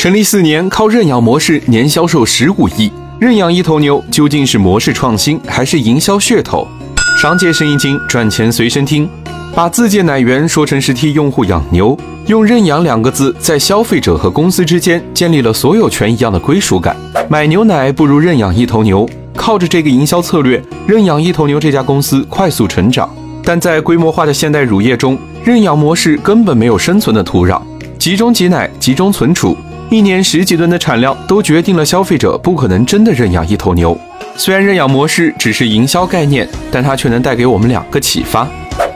[0.00, 6.66] 成立四年，靠认养模式年销售十五亿，认养一头牛究竟是模式创新还是营销噱头？
[7.20, 9.06] 商界生意经，赚钱随身听。
[9.54, 11.94] 把自建奶源说成是替用户养牛，
[12.28, 16.96] 用认养两个字在消费者和公司之间建立了所有权一样的归属感。
[17.28, 19.06] 买牛奶不如认养一头牛，
[19.36, 23.06] 靠着这个营销策略，认养一头牛这家公司快速成长。
[23.44, 27.60] 但在规模化的现代乳业中，认养模式根本没有生存的土壤，
[27.98, 29.54] 集中挤奶，集中存储，
[29.90, 33.98] 一年十几吨的产量都决定了消费者不可能真的认养一头牛。
[34.36, 38.46] 虽然认养模式只是营销概念，但它却能带给我们两个启发。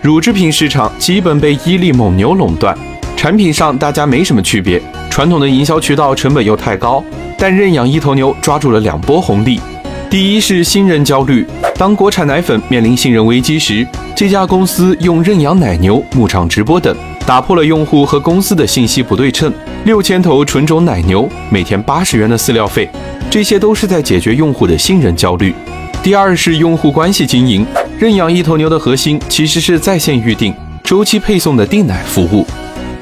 [0.01, 2.79] 乳制品市场基本被伊利、蒙牛垄断，
[3.17, 4.81] 产品上大家没什么区别，
[5.11, 7.03] 传统的营销渠道成本又太高。
[7.37, 9.61] 但认养一头牛抓住了两波红利，
[10.09, 11.45] 第一是信任焦虑。
[11.77, 19.53] 当国产奶粉面临信任危机时，这家公司用认养奶牛、牧场直播等，打破了用户和公司的信息不对称。
[19.85, 22.89] 六千头纯种奶牛，每天八十元的饲料费，
[23.31, 25.55] 这些都是在解决用户的信任焦虑。
[26.03, 27.67] 第二是用户关系经营。
[27.99, 32.47] 认养一头牛的核心其实是在线预订、周期配送的订奶服务，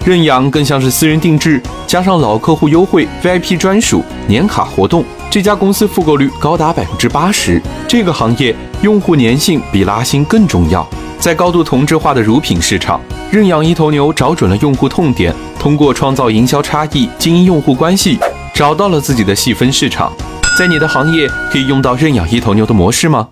[0.04, 7.62] 认养更像是私人定制，加上老客户优惠、VIP 专属、年卡活动，这家公司复购率高达百分之八十。
[7.86, 10.84] 这个行业用户粘性比拉新更重要。
[11.22, 18.18] 在高度同质化的乳品市场，认养一头牛找准了用户痛点，通过创造营销差异、经营用户关系，
[18.52, 20.12] 找到了自己的细分市场。
[20.58, 23.28] 在你的行业可以用到认养一头牛的模式吗？